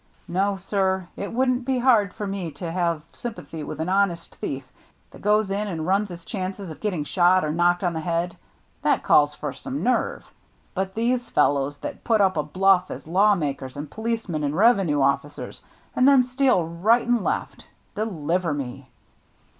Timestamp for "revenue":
14.55-15.01